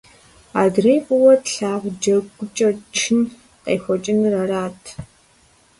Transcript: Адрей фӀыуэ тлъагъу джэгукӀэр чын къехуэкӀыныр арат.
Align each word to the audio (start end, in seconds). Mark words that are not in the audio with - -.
Адрей 0.63 0.99
фӀыуэ 1.05 1.33
тлъагъу 1.43 1.93
джэгукӀэр 2.01 2.73
чын 2.97 3.19
къехуэкӀыныр 3.63 4.33
арат. 4.41 4.81